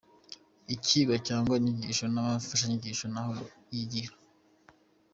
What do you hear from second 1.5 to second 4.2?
inyigisho n’imfashanyigisho naho yigira!